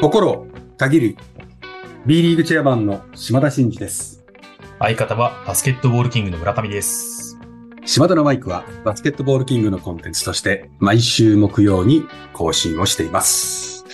[0.00, 0.46] 心を
[0.78, 1.16] たぎる
[2.06, 4.24] B リーグチェアマンの島田真二です。
[4.78, 7.38] 相方はバスケットボールキングの村上です。
[7.84, 13.84] 島田のマイクはバスケットボールキングのコンテンツとして毎週木曜に更新をしています。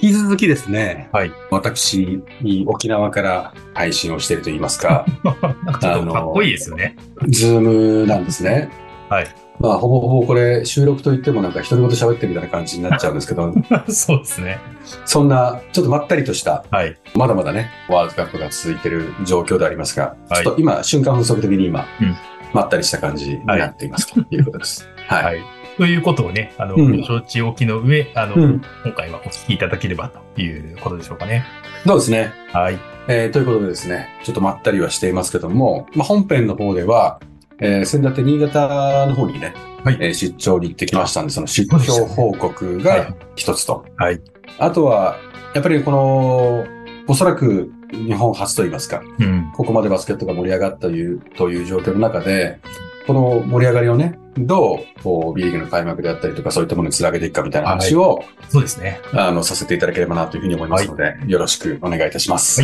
[0.00, 1.32] 引き続きですね、はい。
[1.52, 2.20] 私、
[2.66, 5.30] 沖縄から配信をしていると言いますか、 な
[5.70, 6.96] んかちょっとかっこいいですよね。
[7.28, 8.72] Zoom なんですね。
[9.08, 9.41] はい。
[9.58, 13.52] まあ、ほぼほぼこれ収録といってもなんか独り言喋ってるみたいな感じになっちゃうんですけど、
[13.88, 14.58] そうですね。
[15.04, 16.96] そんなちょっとまったりとしたはい。
[17.14, 22.16] まだまだね、ワールドカップが続いている状況でありますが、はいちょっと今、瞬間風速的に今、うん
[22.52, 24.88] まったりした感じになっていますということです。
[25.06, 25.24] はい。
[25.24, 25.40] はい。
[25.78, 28.62] ということをね、あの、うんご承知おきの上、あの、うん。
[28.84, 31.44] 今回はお聞きいただければということでしょうかね。
[31.86, 32.32] そうですね。
[32.52, 32.78] はい。
[33.08, 37.20] えーということでですね、ちょっとまったりはしていますけども、まあ、本編の方では、
[37.62, 43.84] えー、先立って新潟の方にね、はいえー出張に行ってきましたんで、その出張報告はがい一つと。
[43.96, 44.20] はい。
[44.58, 45.16] あとは、
[45.54, 46.64] やっぱりこの、
[47.08, 49.52] おそらく日本初といいますか、うん。
[49.54, 52.58] ここまでバスケットが盛り上がったという、という状況の中で、
[53.06, 59.00] この盛り上がりをね、どう、こう、B リーグの開幕であったりとか、そういったものにつなげていくかみたいな話を、そうですね。
[59.12, 62.62] あの、させていただければなというふうに思いますので、よろしくお願いいたします。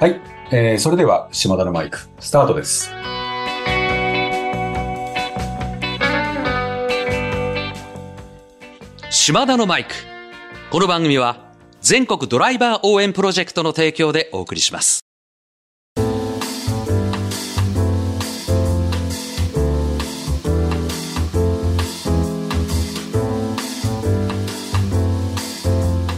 [0.00, 0.20] はい。
[0.52, 2.90] えー、それでは、島田のマイク、スタートです。
[9.30, 9.94] 島田のマイク。
[10.72, 15.04] この番組は全国ドライバー応援プロジェクトの提供でお送りします。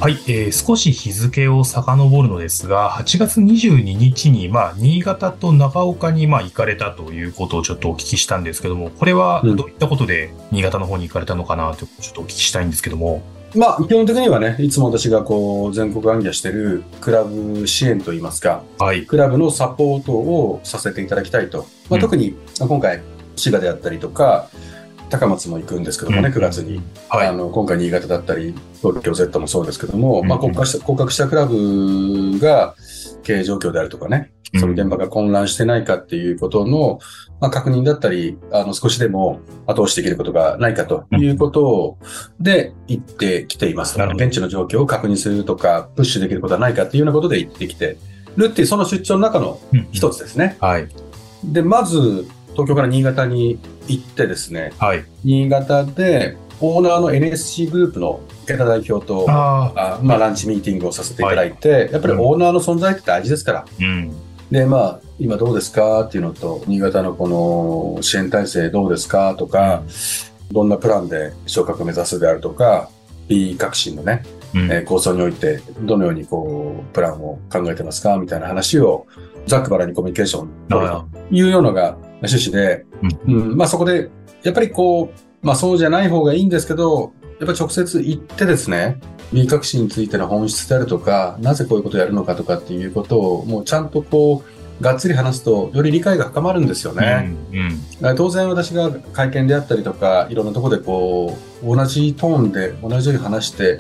[0.03, 13.23] はい、えー少し日付を遡るのですが、8月22日に、まあ、新潟と長岡に、まあ、行かれたということをちょっとお聞きしたんですけども、これはうんどういったことで新潟の方に行かれたのかなと、ちょっとお聞きしたいんですけども。
[13.55, 19.07] まあ、基本的にはね、いつも私がこう、全国暗記しているクラブ支援といいますか、はい。
[19.07, 21.59] クラブのサポートをさせていただきたいと。
[21.59, 23.03] まあ、うん特に、まあ今回、
[23.37, 24.49] 滋賀であったりとか、
[25.13, 26.81] 高松も行くんですけどもね、うん9月に。
[27.11, 27.27] はい。
[27.27, 32.75] あの、今回新潟だったり、東京 Z もそうですけども、うんまあ、国家した、降格したクラブが
[33.23, 36.99] 経営状況であるとかね、その現場が混乱してないかっていうことの、
[37.41, 41.99] まあ、確認だったり、あの、少しでも後押しできることがないかということを、
[42.41, 47.99] で、言ってきています現地の状況を確認するとか、プッシュできることはないかっていうようなことで言ってきて
[48.37, 50.57] るっていう、その出張の中のうん一つですね。
[50.61, 50.89] はい。
[51.45, 53.59] で、まず、東京から新潟に
[53.89, 55.05] 行ってですね、はい。
[55.25, 63.59] 新潟で、オーナーの NSC グループの池田代表と、ああまあ、ランチミーティングをさせていただいて、やっぱりオーナーの存在って大事ですから。
[63.61, 63.65] あ。
[63.79, 64.13] うん。
[64.51, 69.83] で、まあ、今どうですかっていうのと、新潟のこの支援体制どうですかとか、
[70.53, 72.91] どんなプランで昇格を目指すであるとか、
[73.29, 74.23] B 革新のね、
[74.55, 79.07] うんえー構想において、どのようにこう、プランを考えてますかみたいな話を、
[79.47, 81.97] ざっくばらんにコミュニケーションというようなのが
[82.29, 82.85] 趣旨で、
[83.27, 84.11] うんまあそこで、
[84.43, 89.01] やっぱりこう、まあそうじゃない方がいいんですけど、やっぱり直接行ってですね、
[89.33, 97.37] B 革新についての本質であるとか、なぜこういうことをやるのかとかっていうことを、もうちゃんとこう、がっつり話すと、より理解が深まるんですよね。
[97.53, 97.81] うん。
[98.09, 98.17] うん。
[98.17, 103.79] 当然私が会見であったりとか、いろんなところでこう、同じトーンで同じように話して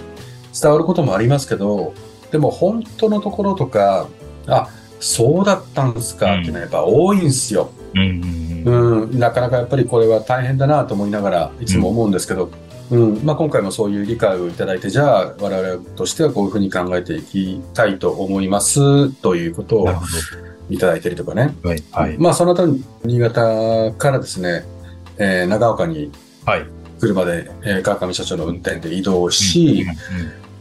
[0.61, 1.93] 伝わることもありますけど、
[2.31, 4.09] でも本当のところとか、
[4.47, 4.69] あ、
[5.01, 7.71] そうだったんですかっていうのはやっぱ多いんですよ。
[7.95, 8.63] うん。
[8.65, 9.03] うん。
[9.03, 12.51] うん、なかなかやっぱりこれは大変だなと思いながらいつも思うんですけど、
[12.91, 19.89] うんまあ、今回もそういう理解をいただいて、じゃあ我々としてはこういうふうに考えていきたいと思いますということを
[20.69, 21.55] いただいてりとかね。
[21.63, 21.71] ど。
[21.71, 21.83] はい。
[21.91, 22.19] はい。
[22.19, 24.65] まあその後に新潟からですね、
[25.19, 26.11] えー長岡に
[26.45, 26.67] はい。
[27.01, 29.87] 車で、えー川上社長の運転で移動し、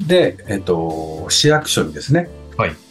[0.07, 2.29] で、えっ、と、市役所にですね、はい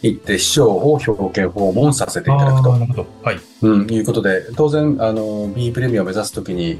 [0.01, 2.53] 行って市長を表敬訪問させていあただ
[2.87, 3.05] くと。
[3.23, 3.39] はい。
[3.61, 6.79] うん、いうことで、当然、あの、B プレミアを目指すときに、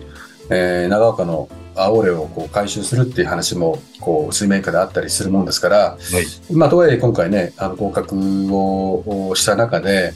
[0.50, 6.54] えー長岡のアオレをこう回収するっていう話も、こう、水面下であったりするもんですから、はい。
[6.54, 8.16] まあ、とはいえ今回ね、あの、合格
[8.54, 10.14] ををした中で、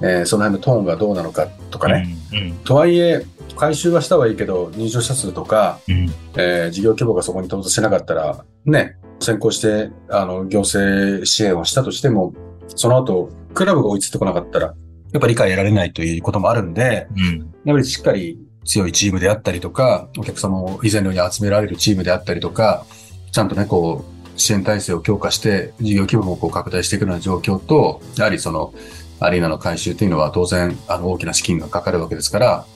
[0.00, 0.08] うん。
[0.08, 2.52] えーその辺のトーンがどうなのかとかね、うん。
[2.64, 3.24] とはいえ、
[3.56, 6.12] 回収はしたはいいけど、入場者数とか、うん。
[6.36, 12.34] えー事業規模がそこに到達しなかったら、ね、先行して、あの、行政支援をしたとしても、
[12.68, 14.72] その後、クラブが追いついてこなかったら、や
[15.18, 17.38] っぱり理解得られないということもあるんで、うん。
[17.64, 22.84] やっぱりしっかり強いチームであったりとか、お客様を以前のように集められるチームであったりとか、
[23.32, 24.04] ちゃんとね、こ
[24.34, 28.74] う、支援体制を強化して、事業規模もこう拡大していくような状況と、やはりその、
[29.18, 32.66] アリーナの改修というのは当然、あの、大きな資金がかかるわけですから、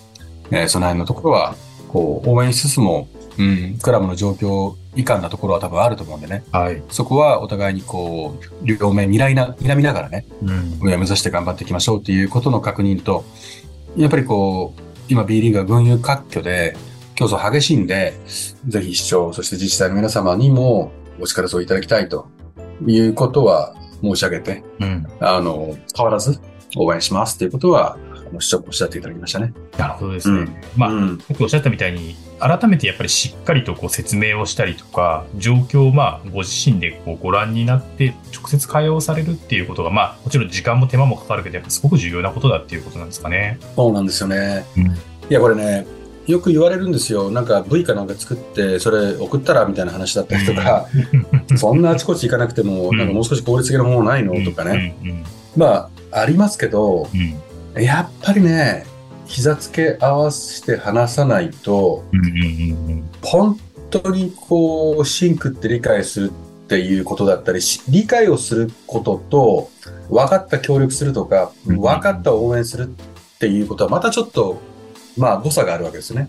[0.50, 1.54] えーその辺のところは、
[1.88, 3.08] こう、応援しつつも、
[3.40, 6.44] うん、クラブの状況以下なところは多分あると思うんでね。
[6.52, 6.82] はい。
[6.90, 13.24] そこはお互いにこう、両面見らいな、睨みながらね、うん、上を目指して頑張っていきましょうっていうことの確認と、
[13.96, 16.76] やっぱりこう、今 B リーグは群雄割拠で、
[17.14, 18.14] 競争激しいんで、
[18.66, 20.90] ぜひ市長、そして自治体の皆様にも
[21.20, 22.26] お力添えいただきたいと
[22.86, 26.40] いうことは申し上げて、うん、あの、変わらず
[26.76, 27.98] 応援しますということは、
[28.38, 29.52] 市長おっしゃっていただきましたね。
[29.76, 30.40] なるほどですね。
[30.40, 43.58] うん、まあ、うん、おっしゃったみたいに、改めてやっぱりしっかりとこう説明をしたりとか、状況をまあご自身でこうご覧になって、直接会話をされるっていうことが、まあ、もちろん時間も手間もかかるけど、やっぱすごく重要なことだっていうことなんですかね。
[43.76, 44.64] そうなんですよね。
[44.76, 44.90] うん、い
[45.28, 45.86] や、これね、
[46.26, 47.30] よく言われるんですよ。
[47.30, 50.86] なんか V かなんか作って、それ送ったらみたいな話だったりとか、
[51.56, 54.34] そんなあちこち行かなくても、なんかもう少し効率的なものないの？
[54.44, 54.94] とかね。
[55.56, 57.08] まあ、ありますけど、
[57.76, 58.84] やっぱりね、
[59.26, 62.04] 膝つけ合わせて話さないと、
[63.22, 63.58] 本
[63.90, 69.70] 当にこう、シンクって理解するっていうことだったり、理解をすることと、
[70.10, 72.88] 分かった協力するとか、分かった応援する
[73.34, 74.60] っていうことはまたちょっと
[75.16, 76.28] まあ、誤差があるわけですよね。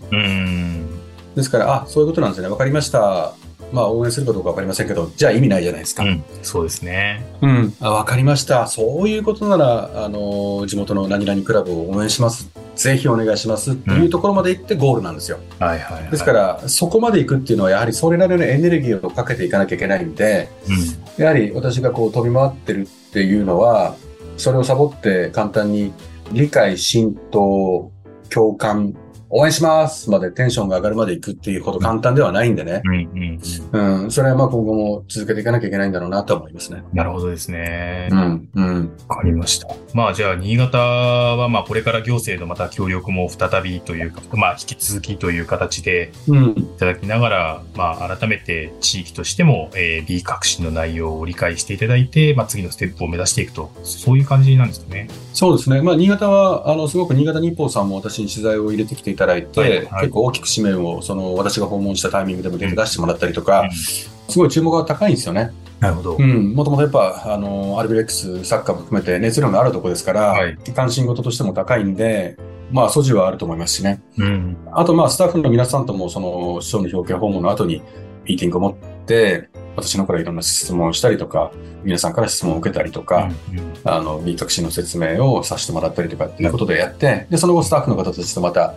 [1.34, 2.48] ですから、あ、そういうことなんですね。
[2.48, 3.34] わかりました。
[3.72, 6.04] まあ、応援するかどうかわかりませんけど、じゃあ意味ないじゃないですか。
[6.04, 7.24] うん、そうですね。
[7.40, 7.74] うん。
[7.80, 8.66] あ、わかりました。
[8.66, 12.50] そういうことなら、あの、地元の何々クラブを応援します。
[12.76, 15.38] ぜひお願いしますっていうところまで行ってゴールなんですよ。
[15.60, 23.96] うん、はいはい、はい、ですから、そこまで行くっていうのは、やはりそれなりのエネルギーをかけていかなきゃいけないんで、うん、やはり私がこう飛び回ってるっていうのは、
[24.36, 25.92] それをサボって簡単に
[26.32, 27.90] 理解、浸透、
[28.30, 28.94] 共感、
[29.34, 32.82] 応援しますまでテンションが上がるまで行くっていうほど簡単ではないんでね。
[32.84, 33.40] うん、
[33.72, 36.84] うん、それはまあ今後も続けていかなきゃいけないんだろうなと思いますね。
[36.92, 38.10] なるほどですね。
[38.12, 38.96] うん、うん。
[39.08, 39.68] わかりました。
[39.94, 55.08] まあじゃあ、新潟はまあこれから行政のまた協力も再びというか、まあ引き続きという形でいただきながら、うん、まあ改めて地域としても、えー、B 革新の内容を理解していただいて、まあ次のステップを目指していくと、そういう感じなんですかね。
[55.32, 55.80] そうですね。
[55.80, 65.52] まあ新潟は、あの、すごく新潟日報さんも私に取材を入れてきていただいて、はいはい、結構大きく紙面を、その、私が訪問したタイミングでも出してもらったりとか、うん、すごい注目が高いんですよね。
[65.80, 66.16] なるほど。
[66.16, 66.54] うん。
[66.54, 72.36] もともとやっぱ、あの、アルビレックスサッカーも含めて熱量のあるところですから、はい、関心事としても高いんで、
[72.70, 74.00] まあ、素地はあると思いますしね。
[74.16, 74.56] うん。
[74.72, 77.82] あと、まあ、スタッフの皆さんとも、その、市長の表敬訪問の後に、
[78.24, 78.74] ミーティングを持っ
[79.06, 81.50] て、私のからいろんな質問をしたりとか、
[81.82, 88.74] 皆さんから質問を受けたりとか、うんうん、あの、B 革新の説明をさせてもらったりとかっていうことでやって、で、その後スタッフの方たちとまた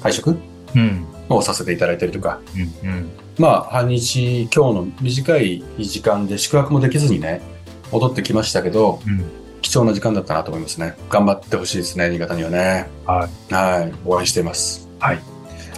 [0.00, 0.36] 会食？
[1.28, 2.40] をさせていただいたりとか、
[2.82, 7.42] うんうん、まあ、半日、今日の短い時間で宿泊もできずにね、
[7.92, 9.24] 戻ってきましたけど、うん、
[9.60, 10.96] 貴重な時間だったなと思いますね。
[11.10, 12.88] 頑張ってほしいですね、新潟にはね。
[13.06, 13.54] はい。
[13.54, 13.92] はい。
[14.04, 14.88] 応援しています。
[14.98, 15.20] はい。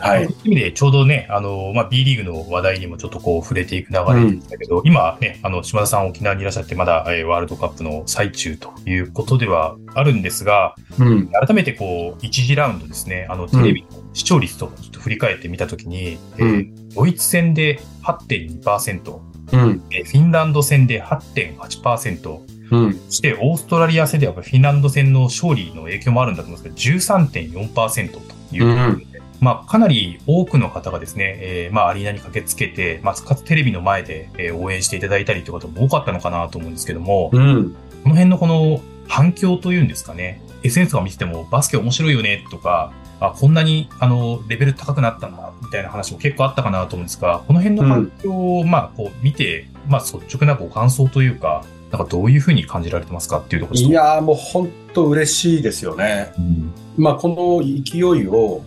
[0.00, 0.29] はい。
[0.44, 19.20] 意味で、ちょうどね、あの、まあ、B リーグの話題にもちょっとこう触れていく流れでしたけど、うん、今ね、あの、島田さん沖縄にいらっしゃって、まだ、えー、ワールドカップの最中ということではあるんですが、うん、改めてこう、1次ラウンドですね、あの、テレビの視聴率とちょっと振り返ってみたときに、うん、えー、ドイツ戦で8.2%、
[19.53, 28.20] うん、えー、フィンランド戦で8.8%、うん、そしてオーストラリア戦ではフィンランド戦の勝利の影響もあるんだと思うんですけど、13.4%と
[28.55, 29.09] いうことで、
[29.40, 37.74] まあ、かなり多くの方がですね、えー、まあ、アリーナに駆けつけて、まあ、かつテレビの前で、えー、応援していただいたりという方も多かったのかなと思うんですけども、うん、
[38.05, 56.32] この辺のこの反響というんですかね、SNS が見ててもバスケ面白いよねとか、あ、こんなに、あの、レベル高くなったんだ、みたいな話も結構あったかなと思うんですが、この辺の反響を、まあ、こう、見て、まあ、率直なご感想というか、なんかどういうふうに感じられてますかっていうところいやもう本当嬉しいですよね。
[56.39, 58.63] うん、まあ、この勢いを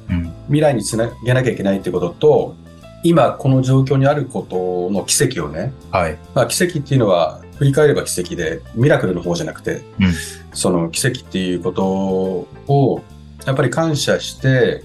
[0.48, 2.56] 未来につなげなきゃいけないってことと、
[3.03, 6.18] 今この状況にあることの奇跡をね、はい。
[6.34, 10.13] まあ、奇跡っていうのは振り返れば奇跡で、ミラクルの方じゃなくて、うん、
[10.53, 13.03] その奇跡っていうことを、
[13.46, 14.84] やっぱり感謝して、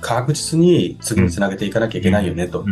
[0.00, 2.64] 確実に次につなげていかなきゃいけないよね、と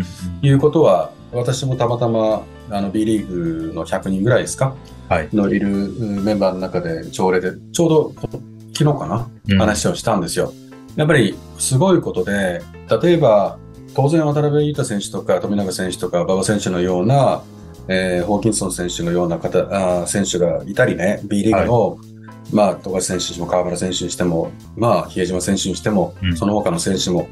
[0.43, 4.75] いうことは、私もたまたまあの B リーグの100人ぐらいですか、
[5.09, 8.15] はい、のいるメンバーの中で朝礼で、ちょうど
[8.73, 10.53] 昨日かな、うん、話をしたんですよ。
[10.97, 12.63] やっぱりすごいことで、
[13.03, 13.59] 例えば、
[13.95, 17.43] 当然渡辺裕太選手とか富永選手とか馬場選手のような、
[17.89, 21.99] えー、ホーキンソン選手のような方あ選手がいたりね、B リーグの、はい、
[22.53, 27.29] まあ、富樫選手にしても河村選手にしても、まあ、比江島選手にしても、うん、その他の選手も、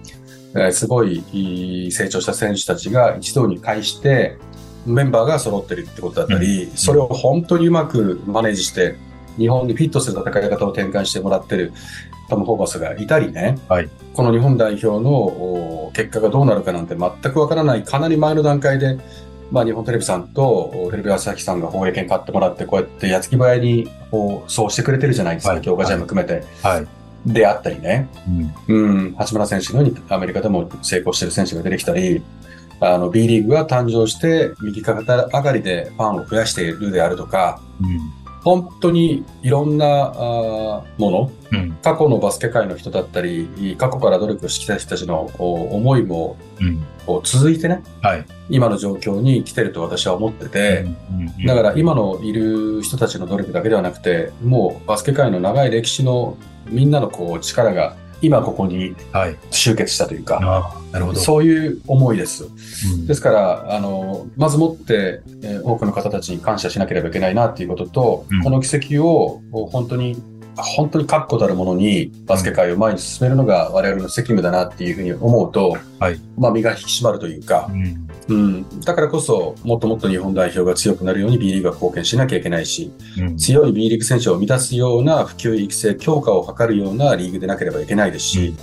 [0.55, 4.39] えー、すごい成長した選手たちが一堂に会して、
[4.87, 8.97] メンバーが揃ってるってことだったり、うん、それを本当にうまくマネージして、
[9.39, 11.73] 日本にフィットする戦い方を展開してもらってる
[12.29, 18.99] トム・ホーバスがいたりね、はい、この日本代表の結果がどうなるかなんて全くわからない、かなり前の段階で、
[19.51, 26.45] まあ、日本テレビさんとテレビ朝日さんが放映権買ってもらって、こうやって矢継ぎ早にこうそうしてくれてるじゃないですか、強化試合も含めて。
[26.63, 26.87] はい。
[27.27, 28.09] であったりね、
[28.69, 32.23] うん、うん、八村選手のようにアメリカでも成功してる選手が出てきたり、
[32.81, 37.99] あの B リーグが誕生して右肩上がりでファンを増やしているであるとか、うん、
[38.43, 50.85] 本当にいろんなあもの、うん、過去のバスケ界の人だったり、過去から努力してきた人たちの思いも、うん、続いてね、はい、今の状況に来てると私は思ってて、
[51.47, 56.37] だから今のいる人たちの努力だけではなくて、もうバスケ界の長い歴史の
[56.69, 58.95] みんなのこう力が今ここに
[59.51, 61.21] 集結したというか、はい、なるほど。
[61.21, 62.45] そういう思いです。
[62.45, 70.23] うん、ですから、あの、まずもって、えー、多くの方たちに感謝しなければいけないなっていうことと、うん、この奇跡を本当に
[70.57, 88.55] 本当に確固たるものにバスケ界を前に進めるのが我々の責務だなっていうふうに思うと、はい、まあ身が引き締まるというか、うん、うん、だからこそもっともっと日本代表が強くなるように B リーグが貢献しなきゃいけないし、うん、強い B リーグ選手を満たすような普及育成強化を図るようなリーグでなければいけないですし、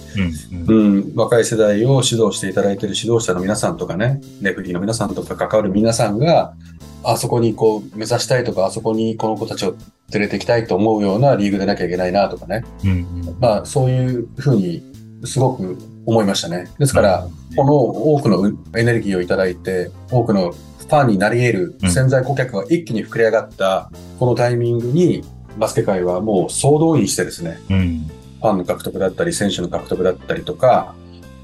[0.67, 6.53] うん、うん、若い世代を指導していただいている指導者の皆さんとかね、レフリーの皆さんとか関わる皆さんが、
[7.03, 9.75] あそこにこう目指したいとか、あそこにこの子たちを
[10.11, 12.63] 連れて行きたいと思うようなリーグでなきゃいけないなとかね。
[12.83, 14.83] うんうん、まあそういうふうに
[15.23, 16.69] すごく思いましたね。
[16.79, 25.23] ですから、この多くのエネルギーをいただいて、多くのファンになり得る潜在顧客が一気に膨れ上がったこのタイミングに、
[25.57, 28.09] バスケ界はもう総動員してですね、うん、
[28.41, 30.95] ファンの獲得だったり、選手の獲得だったりとか、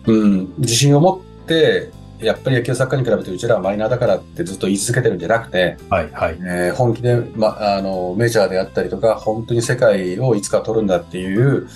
[0.06, 6.38] うん、自信を持って、やっぱり野球サッカーに比べてうちらはマイナーだからってずっと言い続けてるんじゃなくて、はいはい。
[6.40, 11.68] えー、本気で、ま、あのメジャーであったりとか、本当に世界をいつか取るんだっていう、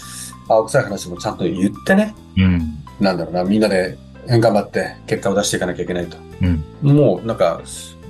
[0.47, 2.61] 青臭い話もちゃんと言ってね、うん、
[2.99, 6.17] なんだろうな、みんなで頑張って結果を出していかなきゃいけないと。
[6.41, 6.63] うん、
[6.95, 7.61] もうなんか、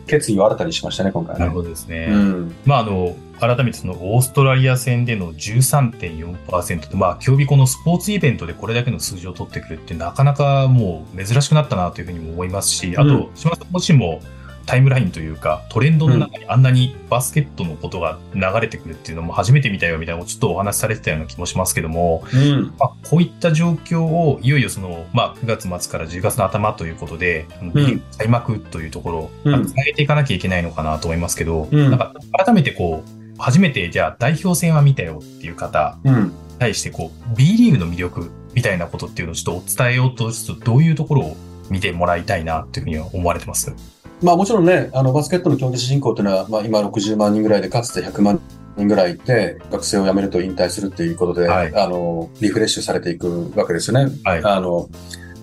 [0.07, 2.07] 決意を新たにしましたね、今回、ね、なるほどですね。
[2.09, 14.21] うん、まあ、あの、改めてそのオーストラリア戦での13.4%と、まあ、競技このスポーツイベントでこれだけの数字を取ってくるってなかなかもう珍しくなったなというふうにも思いますし、あと、島田さん自身も、
[14.65, 32.13] タイムラインというか、トレンドの中にあんなにバスケットのことが流れてくるっていうのも初めて見たよみたいなのをちょっとお話しされてたような気もしますけども、うん、まあ、こういった状況をいよいよその、まあ、9月末から10月の頭ということで、うん、開幕というところをつなげていかなきゃいけないのかなと思いますけど、うん、なんか
[32.45, 41.37] 改めてこう、初めてじゃあ代表戦は見たよっていう方に対してこう、B リーグの魅力みたいなことっていうのをちょっと伝えようと、ちょっとどういうところを
[41.69, 43.73] 見てもらいたいなというふうに思われてます？
[44.21, 48.39] まあもちろんね、あのバスケットの競技人口というのは、まあ今60万人ぐらいで、かつて100万
[48.77, 54.11] 人ぐらいいて、学生を辞めると引退するっていうことで、はい、あの、リフレッシュされていくわけですよね。
[54.23, 54.89] はい、あの、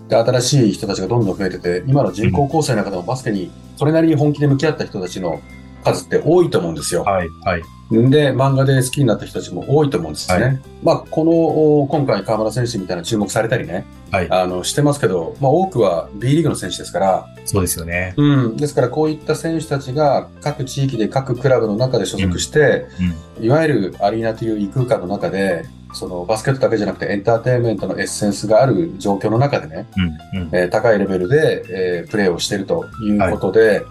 [0.08, 5.40] で、新しい人たちがどんどん増えてて、今の人口構成の中でもバスケにそれなりに本気で向き合った人たちの
[5.94, 7.02] 数って多いと思うんですよ。
[7.02, 7.28] はい。
[7.44, 7.62] はい。
[7.90, 10.44] で、漫画で好きになった人たちも多いと思うんですね。
[10.44, 14.30] はい、まあ、この、今回河村選手みたいな注目されたりね、はい。
[14.30, 17.26] あの、してますけど、まあ、多くは B リーグの選手ですから。
[17.46, 18.12] そうですよね。
[18.18, 18.56] うん。
[18.56, 25.64] ですから、こういった選手たちが各地域で各クラブの中で所属して、うんうん、いわゆるアリーナという異空間の中で、
[25.94, 29.86] そのバスケットだけじゃなくてエンターテインメントのエッセンスがある状況の中でね、
[30.34, 33.84] うんうん、えー、高いレベルで、えー、プレーをしているということで、はい、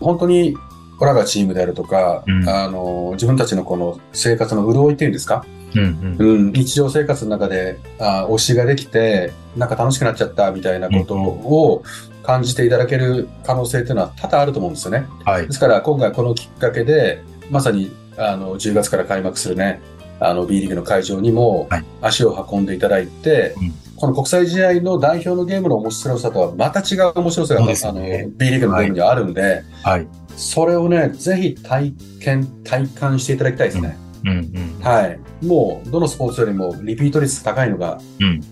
[0.00, 0.56] 本当に
[1.02, 5.44] これがチームであるとか、うん、あの、自分たちのこの生活の潤いっていうんですか、
[5.74, 11.82] うんうん、うん、日常生活の中であ推しができて、なんか楽しくなっちゃったみたいなことを
[12.22, 15.08] 感じていただける可能性っていうのは多々あると思うんですよね。
[15.24, 19.82] はい、ですから今回このきっかけで、まさにあの10月から開幕するね、
[20.20, 21.68] あの B リーグの会場にも
[22.00, 33.96] 足を運んでいただいて、はい、この国際試合の代表のゲームの面白さとはまた違う面白さが、ね、あの B リーグのゲームにはあるんで、はい、それをね、ぜひ体験、体感していただきたいですね。
[34.24, 35.20] うんうんうん、はい。
[35.46, 38.00] もう、どのスポーツよりもリピート率高いのが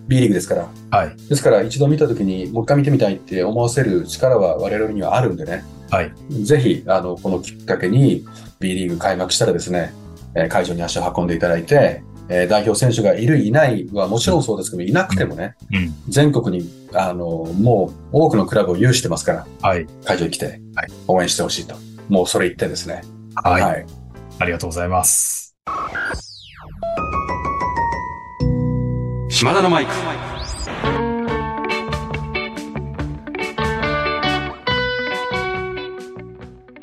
[0.07, 0.69] B リーグですから。
[0.97, 1.17] はい。
[1.29, 5.65] ですから、一度見たときにもう一回見てみたいって思わせる力は我々にはあるんでね。
[5.91, 6.13] はい。
[6.45, 8.25] ぜひ、あの、このきっかけに
[8.61, 9.93] B リーグ開幕したらですね、
[10.37, 20.61] え会場に足を運んでいただいて、え代表選手がいる、いないはもちろんそうですけど、いなくてもね、うん、全国に、あの、もう多くのクラブを有してますから、はい、会場に来て、
[21.09, 21.75] 応援してほしいと。
[22.09, 23.03] もうそれ言ってですね。
[23.35, 23.63] はい。
[23.63, 23.87] はい、
[24.39, 25.57] ありがとうございます。
[29.29, 29.93] 島田のマイク。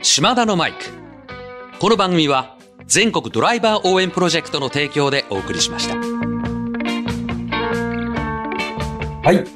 [0.01, 0.77] 島田のマイク。
[1.79, 2.56] この番組は、
[2.87, 5.95] 全国ドライバー応援プロジェクトの提供でお送りしました。
[9.23, 9.43] はい。
[9.43, 9.49] と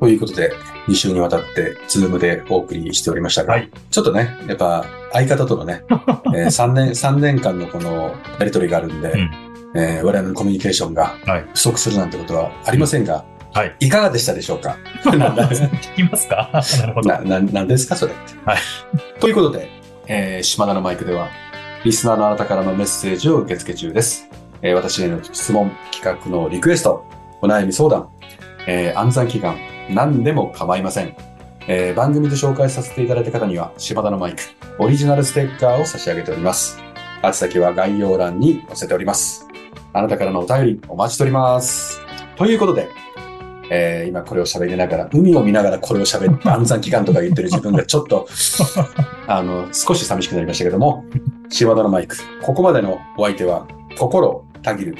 [0.00, 0.52] ということで、
[0.86, 5.82] 2週にわたって、ズームでお送りしておりましたが、はい、ちょっとね、やっぱ、相方とのね、
[6.36, 9.30] えー、3年、3年間のこのやりとりがあるんで、うん、
[9.74, 11.14] えー、我々のコミュニケーションが
[11.54, 13.74] 不足するなんてことはありませんが、はい。
[13.80, 14.76] いかがでしたでしょうか？
[15.02, 16.50] 聞きますか？
[16.80, 17.08] なるほど。
[17.08, 18.34] な、な、なんですかそれって。
[18.44, 18.58] はい。
[19.20, 19.70] ということで、
[20.06, 21.28] えー、島田のマイクでは、
[21.84, 24.28] リスナーのあなたからのメッセージを受け付け中です。
[24.62, 27.04] えー、私への質問、企画のリクエスト、
[27.40, 28.08] お悩み相談、
[28.66, 29.56] えー、暗算祈願、
[29.88, 31.14] 何でも構いません。
[31.68, 34.42] えー、番組で紹介させていただいた方には、柴田のマイク、
[34.80, 36.82] オリジナルステッカーを差し上げております。
[37.22, 39.46] あつ先は概要欄に載せております。
[39.92, 42.00] あなたからのお便りお待ちしております。
[42.36, 42.88] ということで、
[43.70, 48.26] えー、今これを喋りながら、海を見ながらこれを喋って暗算祈願とか言ってる自分がちょっと、
[49.26, 51.04] あの、少し寂しくなりましたけども、
[51.50, 53.66] 柴田のマイク、ここまでのお相手は、
[53.98, 54.96] 心たぎる、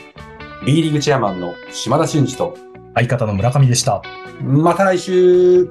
[0.67, 2.57] B リーグチェアマンの島田真二と、
[2.95, 4.03] 相方の村上でした。
[4.43, 5.69] また来週。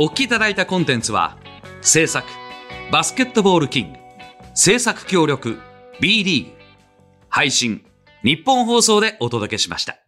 [0.00, 1.36] お聞きいただいたコンテンツは、
[1.80, 2.26] 制作、
[2.92, 3.98] バスケットボールキング、
[4.54, 5.58] 制作協力、
[6.00, 6.52] BD、
[7.28, 7.84] 配信、
[8.22, 9.98] 日本放送でお届けしました。